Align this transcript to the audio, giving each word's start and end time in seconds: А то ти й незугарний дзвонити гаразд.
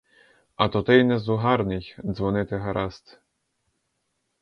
А 0.55 0.67
то 0.69 0.83
ти 0.83 0.99
й 0.99 1.03
незугарний 1.03 1.95
дзвонити 2.05 2.57
гаразд. 2.57 3.19